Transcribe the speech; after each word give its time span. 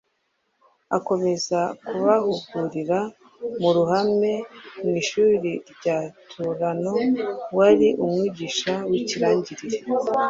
akomeza 0.97 1.59
kubahugurira 1.87 2.99
mu 3.61 3.69
ruhame 3.77 4.33
mu 4.83 4.91
ishuri 5.01 5.51
rya 5.73 5.97
Turano 6.31 6.93
wari 7.57 7.87
umwigisha 8.03 8.73
w’ikirangirire. 8.89 9.77